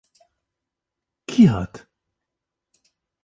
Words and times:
Kî 1.29 1.43
hat? 1.53 1.73